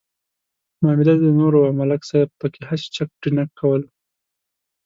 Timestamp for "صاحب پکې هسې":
2.09-2.87